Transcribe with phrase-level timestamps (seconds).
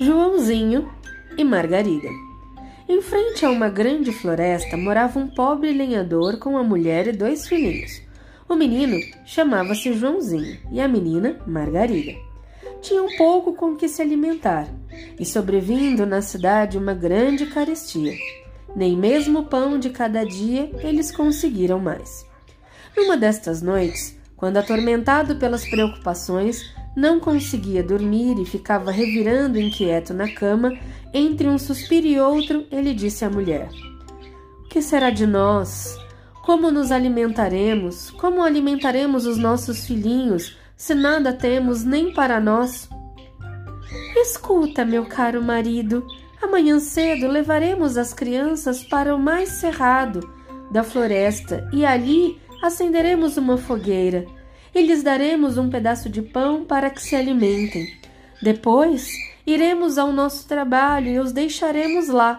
[0.00, 0.88] Joãozinho
[1.36, 2.08] e Margarida.
[2.88, 7.48] Em frente a uma grande floresta morava um pobre lenhador com a mulher e dois
[7.48, 8.00] filhinhos.
[8.48, 12.16] O menino chamava-se Joãozinho e a menina Margarida.
[12.80, 14.68] Tinham pouco com que se alimentar
[15.18, 18.16] e sobrevindo na cidade uma grande carestia.
[18.76, 22.24] Nem mesmo o pão de cada dia eles conseguiram mais.
[22.96, 30.28] Numa destas noites, quando atormentado pelas preocupações, não conseguia dormir e ficava revirando inquieto na
[30.34, 30.76] cama.
[31.14, 33.70] Entre um suspiro e outro, ele disse à mulher:
[34.64, 35.96] O que será de nós?
[36.44, 38.10] Como nos alimentaremos?
[38.10, 42.88] Como alimentaremos os nossos filhinhos, se nada temos nem para nós?
[44.16, 46.04] Escuta, meu caro marido,
[46.42, 50.28] amanhã cedo levaremos as crianças para o mais cerrado
[50.72, 54.26] da floresta e ali acenderemos uma fogueira
[54.74, 57.86] e lhes daremos um pedaço de pão para que se alimentem.
[58.42, 59.08] Depois
[59.46, 62.38] iremos ao nosso trabalho e os deixaremos lá.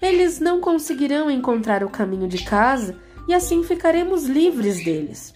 [0.00, 5.32] Eles não conseguirão encontrar o caminho de casa e assim ficaremos livres deles.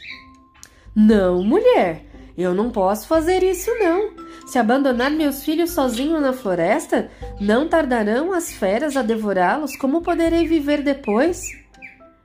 [0.94, 2.04] Não, mulher,
[2.36, 4.10] eu não posso fazer isso não.
[4.46, 9.76] Se abandonar meus filhos sozinhos na floresta, não tardarão as feras a devorá-los.
[9.76, 11.40] Como poderei viver depois?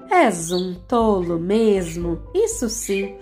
[0.09, 3.15] És um tolo mesmo, isso sim.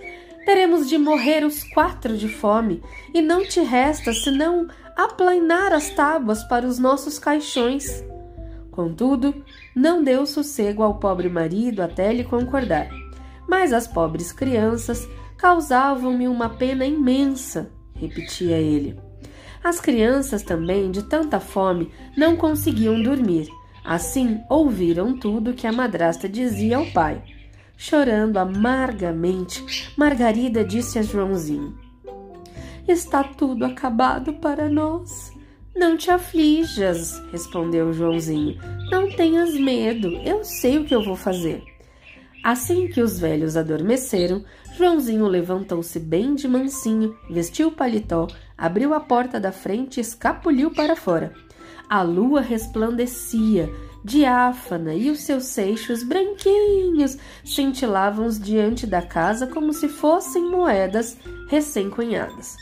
[0.46, 2.82] Teremos de morrer os quatro de fome,
[3.14, 8.04] e não te resta senão aplainar as tábuas para os nossos caixões.
[8.72, 9.44] Contudo,
[9.76, 12.90] não deu sossego ao pobre marido até lhe concordar.
[13.48, 19.00] Mas as pobres crianças causavam-me uma pena imensa, repetia ele.
[19.64, 23.50] As crianças também, de tanta fome, não conseguiam dormir.
[23.84, 27.22] Assim, ouviram tudo que a madrasta dizia ao pai.
[27.82, 31.80] Chorando amargamente, Margarida disse a Joãozinho:
[32.86, 35.32] Está tudo acabado para nós.
[35.74, 38.60] Não te aflijas, respondeu Joãozinho.
[38.92, 41.64] Não tenhas medo, eu sei o que eu vou fazer.
[42.44, 44.44] Assim que os velhos adormeceram,
[44.78, 50.70] Joãozinho levantou-se bem de mansinho, vestiu o paletó, abriu a porta da frente e escapuliu
[50.72, 51.32] para fora.
[51.90, 53.70] A lua resplandecia
[54.04, 61.18] diáfana e os seus seixos branquinhos cintilavam diante da casa como se fossem moedas
[61.50, 62.56] recém-cunhadas.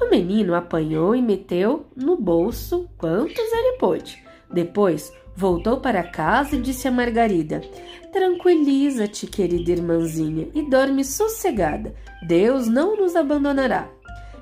[0.00, 4.22] O menino apanhou e meteu no bolso quantos ele pôde.
[4.50, 7.60] Depois voltou para casa e disse a Margarida:
[8.12, 11.94] Tranquiliza-te, querida irmãzinha, e dorme sossegada.
[12.26, 13.88] Deus não nos abandonará.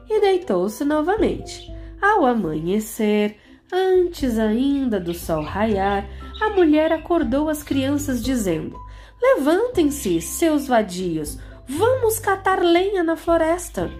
[0.08, 1.74] E deitou-se novamente.
[2.00, 3.36] Ao amanhecer,
[3.72, 6.08] Antes ainda do sol raiar,
[6.40, 8.78] a mulher acordou as crianças, dizendo:
[9.20, 13.90] Levantem-se, seus vadios, vamos catar lenha na floresta.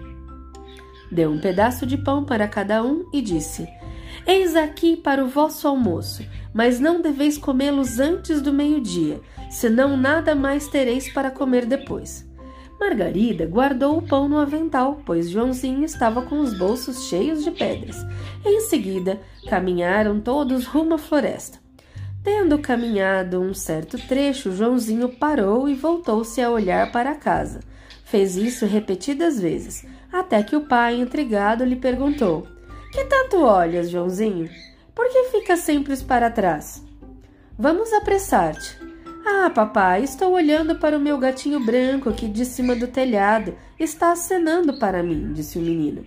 [1.11, 3.67] Deu um pedaço de pão para cada um e disse:
[4.25, 10.33] Eis aqui para o vosso almoço, mas não deveis comê-los antes do meio-dia, senão nada
[10.33, 12.25] mais tereis para comer depois.
[12.79, 17.97] Margarida guardou o pão no avental, pois Joãozinho estava com os bolsos cheios de pedras.
[18.45, 21.59] Em seguida, caminharam todos rumo à floresta.
[22.23, 27.61] Tendo caminhado um certo trecho, Joãozinho parou e voltou-se a olhar para a casa.
[28.03, 32.47] Fez isso repetidas vezes, até que o pai, intrigado, lhe perguntou:
[32.91, 34.49] Que tanto olhas, Joãozinho?
[34.93, 36.83] Por que fica sempre para trás?
[37.57, 38.86] Vamos apressar-te.
[39.29, 43.53] Ah, papai, estou olhando para o meu gatinho branco aqui de cima do telhado.
[43.77, 46.05] Está acenando para mim, disse o menino.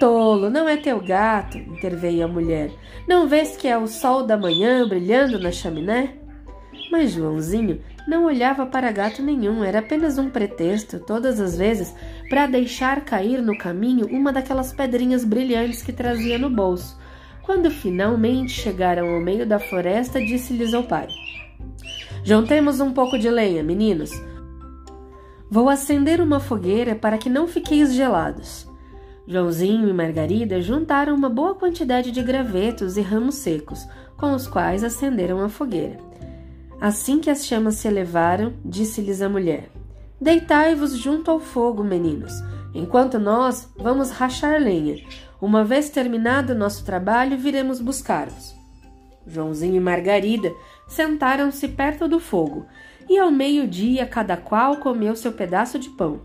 [0.00, 2.70] Tolo, não é teu gato, interveio a mulher.
[3.06, 6.14] Não vês que é o sol da manhã brilhando na chaminé?
[6.90, 11.94] Mas Joãozinho não olhava para gato nenhum, era apenas um pretexto, todas as vezes,
[12.30, 16.98] para deixar cair no caminho uma daquelas pedrinhas brilhantes que trazia no bolso.
[17.42, 21.06] Quando finalmente chegaram ao meio da floresta, disse-lhes ao pai:
[22.26, 24.10] Juntemos um pouco de lenha, meninos.
[25.48, 28.66] Vou acender uma fogueira para que não fiqueis gelados.
[29.28, 33.86] Joãozinho e Margarida juntaram uma boa quantidade de gravetos e ramos secos,
[34.16, 35.98] com os quais acenderam a fogueira.
[36.80, 39.70] Assim que as chamas se elevaram, disse-lhes a mulher:
[40.20, 42.32] Deitai-vos junto ao fogo, meninos.
[42.74, 45.00] enquanto nós vamos rachar lenha.
[45.40, 48.56] Uma vez terminado nosso trabalho, viremos buscar-vos.
[49.26, 50.52] Joãozinho e Margarida
[50.86, 52.66] sentaram-se perto do fogo
[53.08, 56.20] e ao meio-dia cada qual comeu seu pedaço de pão.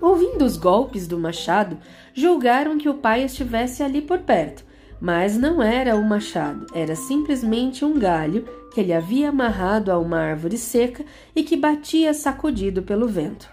[0.00, 1.78] Ouvindo os golpes do machado,
[2.12, 4.64] julgaram que o pai estivesse ali por perto,
[5.00, 10.18] mas não era o machado, era simplesmente um galho que ele havia amarrado a uma
[10.18, 11.04] árvore seca
[11.36, 13.48] e que batia sacudido pelo vento.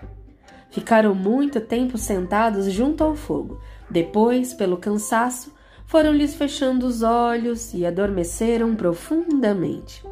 [0.71, 3.59] Ficaram muito tempo sentados junto ao fogo.
[3.89, 5.53] Depois, pelo cansaço,
[5.85, 10.03] foram-lhes fechando os olhos e adormeceram profundamente.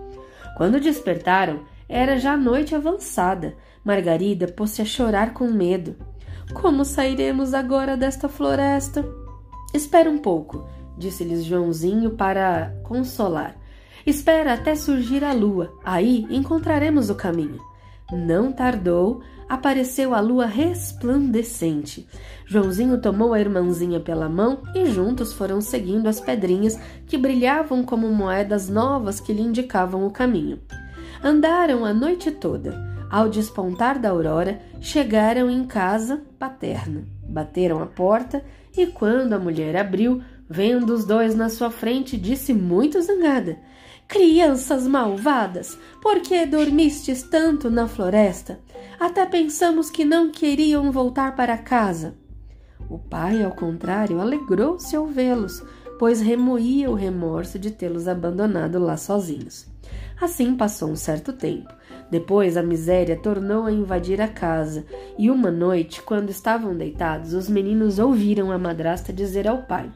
[0.57, 3.55] Quando despertaram, era já noite avançada.
[3.85, 5.95] Margarida pôs-se a chorar com medo.
[6.51, 9.07] Como sairemos agora desta floresta?
[9.71, 10.67] Espera um pouco,
[10.97, 13.55] disse-lhes Joãozinho para consolar.
[14.03, 17.61] Espera até surgir a lua, aí encontraremos o caminho.
[18.11, 22.07] Não tardou, apareceu a lua resplandecente.
[22.45, 28.09] Joãozinho tomou a irmãzinha pela mão e juntos foram seguindo as pedrinhas que brilhavam como
[28.09, 30.59] moedas novas que lhe indicavam o caminho.
[31.23, 32.77] Andaram a noite toda.
[33.09, 37.05] Ao despontar da aurora, chegaram em casa paterna.
[37.23, 38.43] Bateram a porta
[38.77, 43.57] e, quando a mulher abriu, vendo os dois na sua frente, disse muito zangada:
[44.07, 48.57] Crianças malvadas, por que dormistes tanto na floresta?
[48.97, 52.15] Até pensamos que não queriam voltar para casa.
[52.89, 55.61] O pai, ao contrário, alegrou-se ao vê-los,
[55.99, 59.67] pois remoía o remorso de tê-los abandonado lá sozinhos.
[60.21, 61.73] Assim passou um certo tempo.
[62.09, 64.85] Depois a miséria tornou a invadir a casa,
[65.17, 69.91] e uma noite, quando estavam deitados, os meninos ouviram a madrasta dizer ao pai: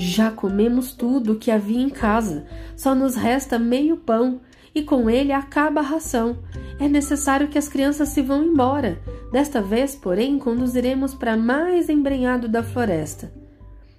[0.00, 2.46] já comemos tudo o que havia em casa,
[2.76, 4.40] só nos resta meio pão
[4.72, 6.38] e com ele acaba a ração.
[6.78, 9.00] É necessário que as crianças se vão embora.
[9.32, 13.32] Desta vez, porém, conduziremos para mais embrenhado da floresta,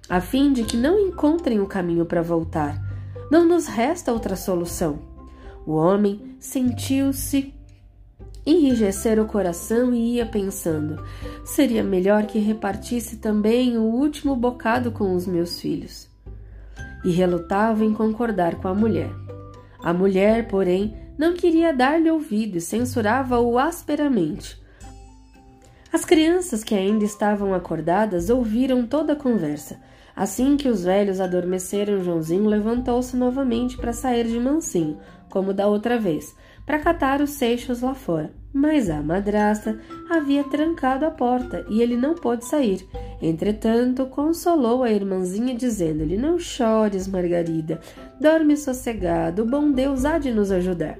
[0.08, 2.80] a fim de que não encontrem o caminho para voltar.
[3.30, 5.00] Não nos resta outra solução.
[5.66, 7.52] O homem sentiu-se
[8.50, 11.02] enrijecer o coração e ia pensando:
[11.44, 16.08] seria melhor que repartisse também o último bocado com os meus filhos.
[17.04, 19.10] E relutava em concordar com a mulher.
[19.82, 24.60] A mulher, porém, não queria dar-lhe ouvido e censurava-o asperamente.
[25.92, 29.80] As crianças que ainda estavam acordadas ouviram toda a conversa.
[30.14, 34.98] Assim que os velhos adormeceram, Joãozinho levantou-se novamente para sair de mansinho,
[35.28, 38.39] como da outra vez, para catar os seixos lá fora.
[38.52, 42.84] Mas a madrasta havia trancado a porta e ele não pôde sair.
[43.22, 47.80] Entretanto, consolou a irmãzinha, dizendo-lhe: Não chores, Margarida,
[48.20, 50.98] dorme sossegado, o bom Deus há de nos ajudar.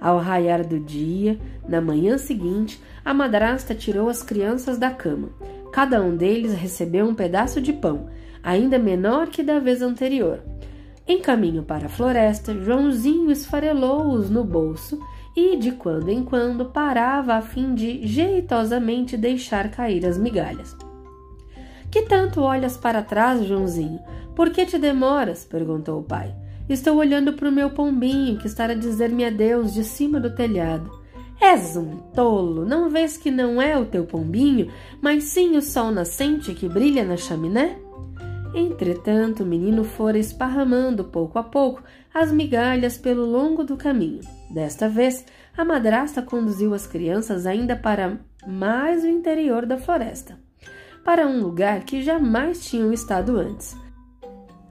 [0.00, 1.38] Ao raiar do dia,
[1.68, 5.28] na manhã seguinte, a madrasta tirou as crianças da cama.
[5.72, 8.08] Cada um deles recebeu um pedaço de pão,
[8.42, 10.40] ainda menor que da vez anterior.
[11.06, 14.98] Em caminho para a floresta, Joãozinho esfarelou-os no bolso
[15.36, 20.76] e, de quando em quando, parava a fim de jeitosamente deixar cair as migalhas.
[21.90, 24.00] Que tanto olhas para trás, Joãozinho?
[24.34, 25.44] Por que te demoras?
[25.44, 26.34] perguntou o pai.
[26.68, 30.90] Estou olhando para o meu pombinho que está a dizer-me adeus de cima do telhado.
[31.40, 35.90] És um tolo, não vês que não é o teu pombinho, mas sim o sol
[35.90, 37.78] nascente que brilha na chaminé?
[38.54, 44.20] Entretanto, o menino fora esparramando pouco a pouco as migalhas pelo longo do caminho.
[44.50, 45.24] Desta vez,
[45.56, 50.38] a madrasta conduziu as crianças ainda para mais o interior da floresta,
[51.04, 53.76] para um lugar que jamais tinham estado antes.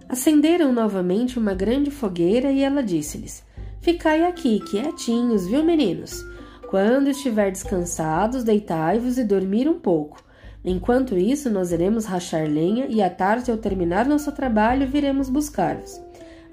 [0.10, 3.44] Acenderam novamente uma grande fogueira e ela disse-lhes:
[3.82, 6.24] Ficai aqui, quietinhos, viu, meninos?
[6.70, 10.22] Quando estiver descansados, deitai-vos e dormir um pouco.
[10.70, 16.02] Enquanto isso, nós iremos rachar lenha e à tarde, ao terminar nosso trabalho, viremos buscar-vos.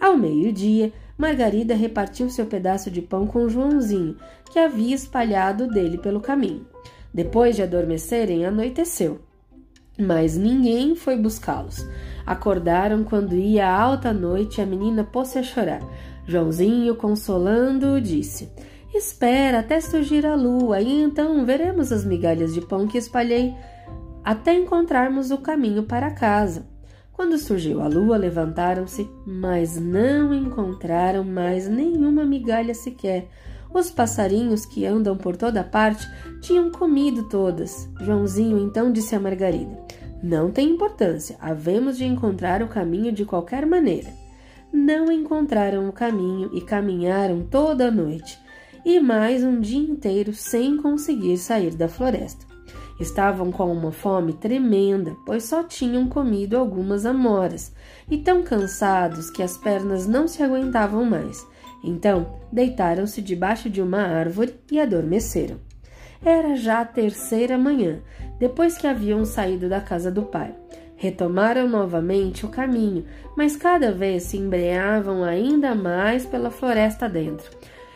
[0.00, 4.16] Ao meio-dia, Margarida repartiu seu pedaço de pão com Joãozinho,
[4.52, 6.64] que havia espalhado dele pelo caminho.
[7.12, 9.18] Depois de adormecerem, anoiteceu.
[9.99, 11.85] Mas ninguém foi buscá-los.
[12.25, 15.83] Acordaram quando ia a alta noite e a menina pôs-se a chorar.
[16.25, 18.49] Joãozinho, consolando-o, disse:
[18.94, 23.52] Espera até surgir a lua, e então veremos as migalhas de pão que espalhei
[24.25, 26.66] até encontrarmos o caminho para casa.
[27.12, 33.28] Quando surgiu a lua, levantaram-se, mas não encontraram mais nenhuma migalha sequer.
[33.73, 36.09] Os passarinhos que andam por toda parte
[36.40, 37.88] tinham comido todas.
[38.00, 39.78] Joãozinho então disse a Margarida:
[40.23, 44.11] Não tem importância, havemos de encontrar o caminho de qualquer maneira.
[44.73, 48.38] Não encontraram o caminho e caminharam toda a noite,
[48.85, 52.53] e mais um dia inteiro sem conseguir sair da floresta.
[53.01, 57.73] Estavam com uma fome tremenda, pois só tinham comido algumas amoras,
[58.09, 61.45] e tão cansados que as pernas não se aguentavam mais.
[61.83, 65.59] Então, deitaram-se debaixo de uma árvore e adormeceram.
[66.25, 68.01] Era já a terceira manhã,
[68.39, 70.55] depois que haviam saído da casa do pai.
[70.97, 73.05] Retomaram novamente o caminho,
[73.37, 77.51] mas cada vez se embreavam ainda mais pela floresta dentro.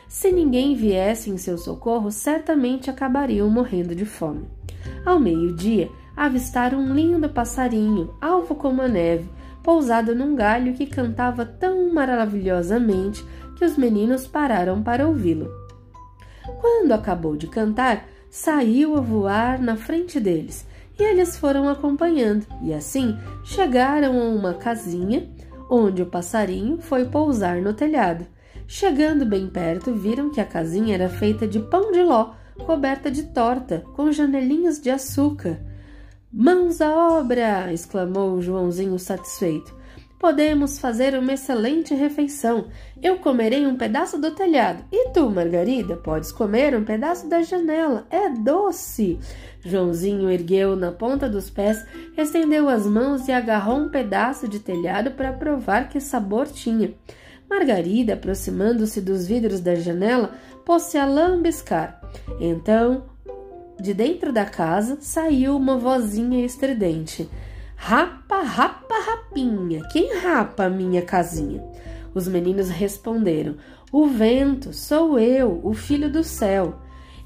[0.08, 4.57] Se ninguém viesse em seu socorro, certamente acabariam morrendo de fome.
[5.04, 9.30] Ao meio-dia, avistaram um lindo passarinho, alvo como a neve,
[9.62, 13.24] pousado num galho que cantava tão maravilhosamente
[13.56, 15.50] que os meninos pararam para ouvi-lo.
[16.60, 20.66] Quando acabou de cantar, saiu a voar na frente deles
[20.98, 25.30] e eles foram acompanhando, e assim chegaram a uma casinha
[25.70, 28.26] onde o passarinho foi pousar no telhado.
[28.66, 32.32] Chegando bem perto, viram que a casinha era feita de pão de ló,
[32.64, 35.58] coberta de torta, com janelinhas de açúcar.
[36.32, 37.72] Mãos à obra!
[37.72, 39.78] exclamou Joãozinho satisfeito.
[40.18, 42.66] Podemos fazer uma excelente refeição.
[43.00, 44.84] Eu comerei um pedaço do telhado.
[44.90, 48.04] E tu, Margarida, podes comer um pedaço da janela.
[48.10, 49.18] É doce.
[49.60, 51.84] Joãozinho ergueu na ponta dos pés,
[52.16, 56.92] estendeu as mãos e agarrou um pedaço de telhado para provar que sabor tinha.
[57.48, 62.00] Margarida, aproximando-se dos vidros da janela, pôs-se a lambiscar.
[62.40, 63.04] Então,
[63.80, 67.28] de dentro da casa, saiu uma vozinha estridente.
[67.76, 71.64] Rapa, rapa, rapinha, quem rapa a minha casinha?
[72.14, 73.56] Os meninos responderam:
[73.92, 76.80] O vento, sou eu, o filho do céu.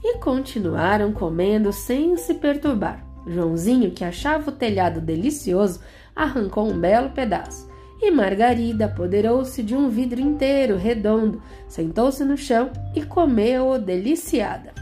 [0.05, 3.07] E continuaram comendo sem se perturbar.
[3.27, 5.81] Joãozinho, que achava o telhado delicioso,
[6.15, 7.72] arrancou um belo pedaço.
[8.05, 14.73] E Margarida apoderou-se de um vidro inteiro, redondo, sentou-se no chão e comeu-o deliciada.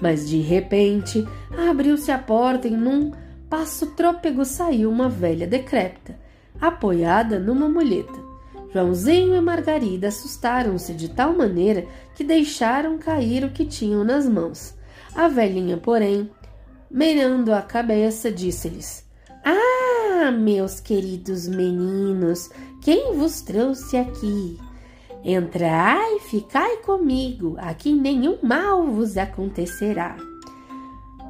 [0.00, 1.22] Mas de repente
[1.68, 3.12] abriu-se a porta e num
[3.50, 6.18] passo trôpego saiu uma velha decrépita,
[6.58, 8.24] apoiada numa muleta.
[8.72, 14.74] Joãozinho e Margarida assustaram-se de tal maneira que deixaram cair o que tinham nas mãos.
[15.14, 16.30] A velhinha, porém,
[16.90, 19.04] meirando a cabeça, disse-lhes:
[20.26, 22.48] Ah, meus queridos meninos,
[22.80, 24.58] quem vos trouxe aqui?
[25.22, 30.16] Entrai, ficai comigo, aqui nenhum mal vos acontecerá.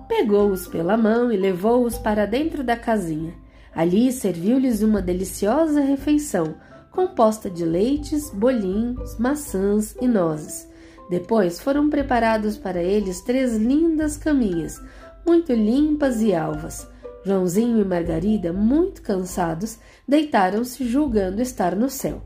[0.06, 3.34] Pegou-os pela mão e levou-os para dentro da casinha.
[3.74, 6.54] Ali serviu-lhes uma deliciosa refeição,
[6.92, 10.68] composta de leites, bolinhos, maçãs e nozes.
[11.10, 14.80] Depois foram preparados para eles três lindas caminhas,
[15.26, 16.93] muito limpas e alvas.
[17.24, 22.22] Joãozinho e Margarida, muito cansados, deitaram-se julgando estar no céu.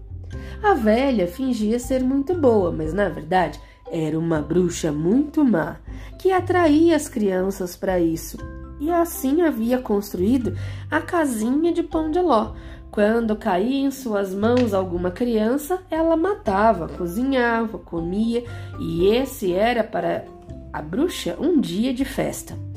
[0.63, 5.77] A velha fingia ser muito boa, mas na verdade era uma bruxa muito má,
[6.19, 8.37] que atraía as crianças para isso,
[8.81, 10.57] e assim havia construído
[10.91, 12.55] a casinha de pão de ló.
[12.91, 18.45] Quando caía em suas mãos alguma criança, ela matava, cozinhava, comia,
[18.81, 20.25] e esse era para
[20.73, 22.68] a bruxa um dia de festa.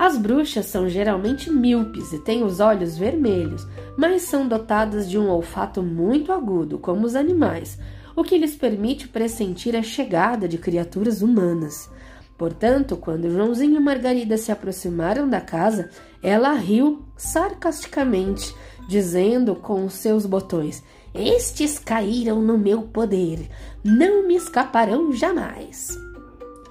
[0.00, 3.66] As bruxas são geralmente míopes e têm os olhos vermelhos,
[3.98, 7.78] mas são dotadas de um olfato muito agudo, como os animais
[8.16, 11.90] o que lhes permite pressentir a chegada de criaturas humanas.
[12.38, 15.90] Portanto, quando Joãozinho e Margarida se aproximaram da casa,
[16.22, 18.54] ela riu sarcasticamente,
[18.88, 20.82] dizendo com seus botões:
[21.14, 23.50] Estes caíram no meu poder,
[23.84, 25.94] não me escaparão jamais.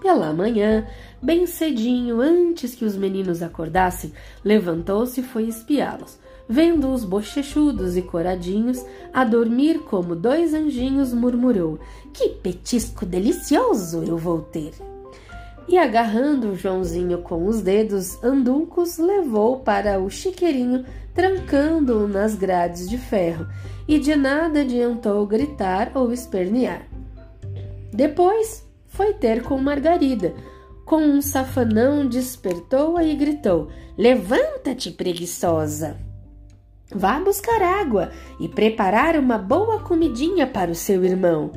[0.01, 0.87] Pela manhã,
[1.21, 6.17] bem cedinho, antes que os meninos acordassem, levantou-se e foi espiá-los
[6.49, 8.83] vendo-os bochechudos e coradinhos
[9.13, 11.79] a dormir como dois anjinhos, murmurou:
[12.11, 14.71] Que petisco delicioso eu vou ter!
[15.67, 20.83] E agarrando o Joãozinho com os dedos anducos, levou para o chiqueirinho,
[21.13, 23.45] trancando-o nas grades de ferro,
[23.87, 26.87] e de nada adiantou gritar ou espernear.
[27.93, 30.33] Depois foi ter com Margarida.
[30.89, 35.97] Com um safanão despertou-a e gritou: Levanta-te, preguiçosa!
[36.91, 41.51] Vá buscar água e preparar uma boa comidinha para o seu irmão,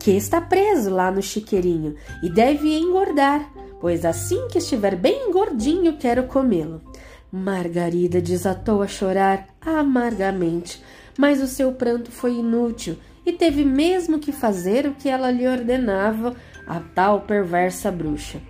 [0.00, 3.48] que está preso lá no chiqueirinho e deve engordar,
[3.80, 6.82] pois assim que estiver bem gordinho quero comê-lo.
[7.30, 10.82] Margarida desatou a chorar amargamente,
[11.16, 15.46] mas o seu pranto foi inútil e teve mesmo que fazer o que ela lhe
[15.46, 16.34] ordenava,
[16.68, 18.40] a tal perversa bruxa.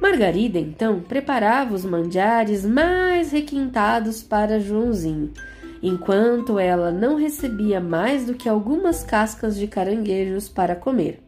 [0.00, 5.32] Margarida, então, preparava os manjares mais requintados para Joãozinho,
[5.82, 11.22] enquanto ela não recebia mais do que algumas cascas de caranguejos para comer.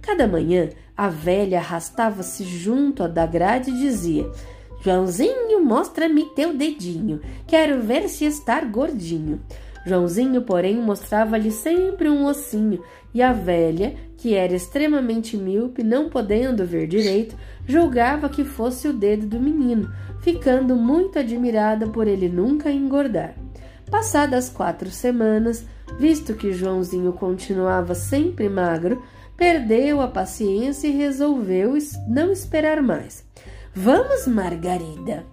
[0.00, 4.30] Cada manhã, a velha arrastava-se junto da grade e dizia:
[4.82, 9.40] Joãozinho, mostra-me teu dedinho, quero ver se está gordinho.
[9.84, 12.82] Joãozinho, porém, mostrava-lhe sempre um ossinho,
[13.14, 18.92] e a velha, que era extremamente míope, não podendo ver direito, julgava que fosse o
[18.92, 23.34] dedo do menino, ficando muito admirada por ele nunca engordar.
[23.90, 25.66] Passadas quatro semanas,
[25.98, 29.02] visto que Joãozinho continuava sempre magro,
[29.36, 33.24] perdeu a paciência e resolveu não esperar mais.
[33.74, 35.24] Vamos, Margarida.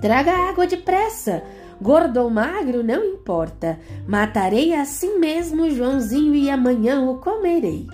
[0.00, 1.42] Traga água depressa.
[1.80, 3.78] Gordo ou magro, não importa.
[4.06, 7.86] Matarei assim mesmo Joãozinho e amanhã o comerei.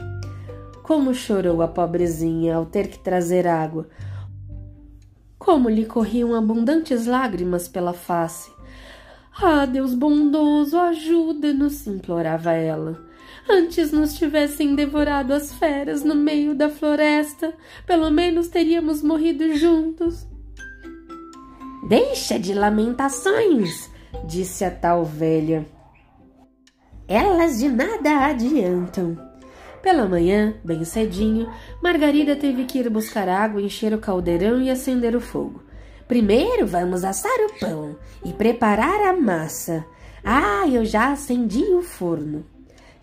[0.83, 3.89] Como chorou a pobrezinha ao ter que trazer água.
[5.39, 8.51] Como lhe corriam abundantes lágrimas pela face.
[9.37, 12.99] Ah, Deus bondoso, ajuda-nos, implorava ela.
[13.49, 17.53] Antes nos tivessem devorado as feras no meio da floresta,
[17.87, 20.27] pelo menos teríamos morrido juntos.
[21.89, 23.91] Deixa de lamentações,
[24.27, 25.67] disse a tal velha.
[27.07, 29.19] Elas de nada adiantam.
[29.83, 31.47] Pela manhã, bem cedinho,
[31.83, 35.63] Margarida teve que ir buscar água, encher o caldeirão e acender o fogo.
[36.09, 39.85] Primeiro vamos assar o pão e preparar a massa.
[40.25, 42.47] Ah, eu já acendi o forno.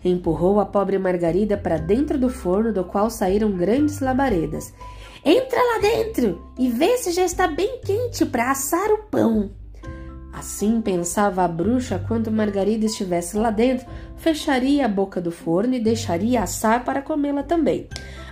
[0.04, 4.74] Empurrou a pobre Margarida para dentro do forno, do qual saíram grandes labaredas.
[5.24, 9.50] Entra lá dentro e vê se já está bem quente para assar o pão.
[10.32, 13.86] Assim pensava a bruxa quando Margarida estivesse lá dentro,
[14.16, 17.86] fecharia a boca do forno e deixaria assar para comê-la também.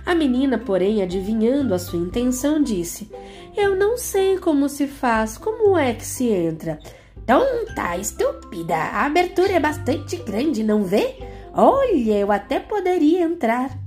[0.05, 3.09] A menina, porém, adivinhando a sua intenção, disse:
[3.55, 6.79] Eu não sei como se faz, como é que se entra?
[7.25, 11.15] Tonta, estúpida, a abertura é bastante grande, não vê?
[11.53, 13.77] Olha, eu até poderia entrar.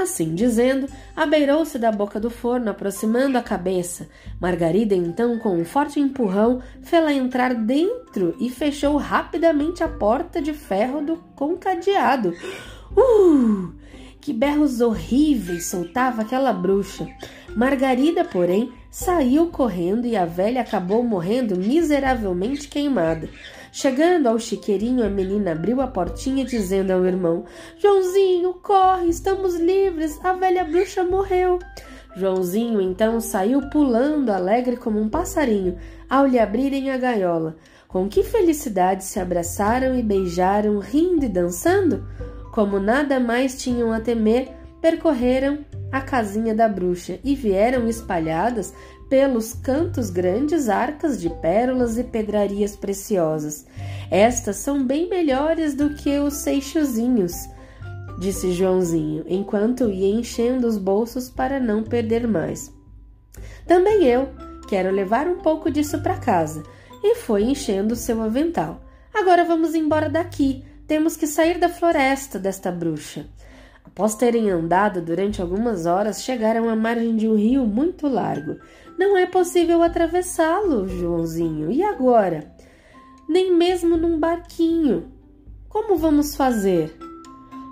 [0.00, 0.86] Assim dizendo,
[1.16, 4.08] abeirou-se da boca do forno, aproximando a cabeça.
[4.40, 10.52] Margarida, então, com um forte empurrão, fê-la entrar dentro e fechou rapidamente a porta de
[10.52, 12.32] ferro do concadeado.
[12.96, 13.72] Uh!
[14.20, 17.06] Que berros horríveis soltava aquela bruxa!
[17.56, 23.28] Margarida, porém, saiu correndo e a velha acabou morrendo miseravelmente queimada.
[23.70, 27.44] Chegando ao chiqueirinho, a menina abriu a portinha dizendo ao irmão:
[27.78, 31.58] Joãozinho, corre, estamos livres, a velha bruxa morreu.
[32.16, 35.78] Joãozinho então saiu pulando, alegre como um passarinho,
[36.08, 37.56] ao lhe abrirem a gaiola.
[37.86, 42.06] Com que felicidade se abraçaram e beijaram, rindo e dançando?
[42.52, 44.48] Como nada mais tinham a temer,
[44.80, 48.74] percorreram a casinha da bruxa e vieram espalhadas
[49.08, 53.66] pelos cantos grandes arcas de pérolas e pedrarias preciosas.
[54.10, 57.32] Estas são bem melhores do que os seixozinhos,
[58.18, 62.72] disse Joãozinho, enquanto ia enchendo os bolsos para não perder mais.
[63.66, 64.28] Também eu
[64.68, 66.62] quero levar um pouco disso para casa.
[67.02, 68.80] E foi enchendo seu avental.
[69.14, 70.64] Agora vamos embora daqui.
[70.86, 73.26] Temos que sair da floresta desta bruxa.
[73.84, 78.56] Após terem andado durante algumas horas, chegaram à margem de um rio muito largo.
[78.98, 81.70] Não é possível atravessá-lo, Joãozinho.
[81.70, 82.52] E agora?
[83.28, 85.12] Nem mesmo num barquinho.
[85.68, 86.98] Como vamos fazer?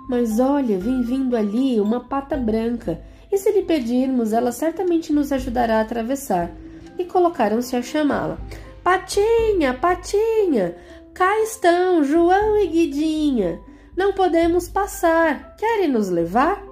[0.07, 5.33] Mas olha, vem vindo ali uma pata branca, e se lhe pedirmos, ela certamente nos
[5.33, 6.49] ajudará a atravessar.
[6.97, 8.37] E colocaram-se a chamá-la.
[8.81, 10.77] Patinha, Patinha,
[11.13, 13.59] cá estão João e Guidinha.
[13.97, 15.57] Não podemos passar.
[15.57, 16.63] Querem nos levar?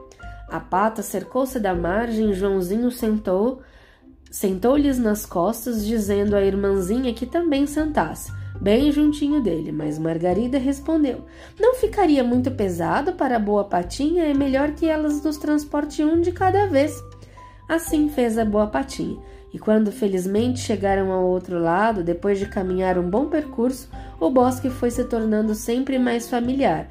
[0.48, 3.62] A pata cercou-se da margem Joãozinho sentou,
[4.36, 11.24] sentou-lhes nas costas, dizendo à irmãzinha que também sentasse, bem juntinho dele, mas Margarida respondeu:
[11.58, 16.20] Não ficaria muito pesado para a boa patinha, é melhor que elas nos transporte um
[16.20, 17.02] de cada vez.
[17.70, 19.18] Assim fez a boa patinha.
[19.54, 24.70] E quando felizmente chegaram ao outro lado, depois de caminhar um bom percurso, o bosque
[24.70, 26.90] foi se tornando sempre mais familiar,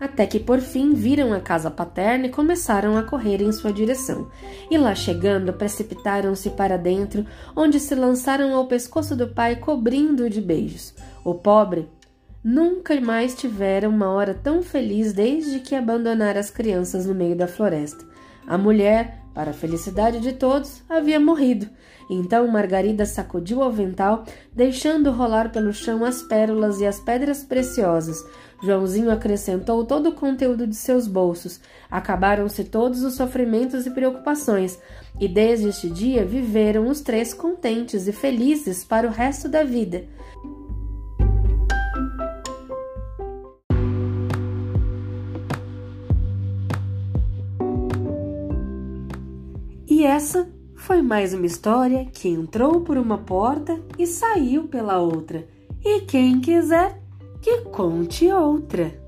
[0.00, 4.30] até que por fim viram a casa paterna e começaram a correr em sua direção.
[4.70, 10.40] E lá chegando, precipitaram-se para dentro, onde se lançaram ao pescoço do pai, cobrindo-o de
[10.40, 10.94] beijos.
[11.22, 11.86] O pobre
[12.42, 17.46] nunca mais tivera uma hora tão feliz desde que abandonara as crianças no meio da
[17.46, 18.08] floresta.
[18.46, 21.68] A mulher, para a felicidade de todos, havia morrido.
[22.10, 28.24] Então Margarida sacudiu o avental, deixando rolar pelo chão as pérolas e as pedras preciosas,
[28.62, 31.60] Joãozinho acrescentou todo o conteúdo de seus bolsos.
[31.90, 34.78] Acabaram-se todos os sofrimentos e preocupações,
[35.18, 40.04] e desde este dia viveram os três contentes e felizes para o resto da vida.
[49.88, 55.46] E essa foi mais uma história que entrou por uma porta e saiu pela outra.
[55.84, 56.99] E quem quiser,
[57.40, 58.99] que conte outra.